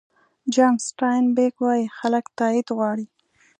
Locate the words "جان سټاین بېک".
0.53-1.55